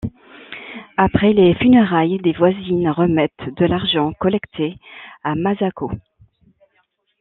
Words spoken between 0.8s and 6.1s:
Après les funérailles, des voisines remettent de l'argent collecté à Masako.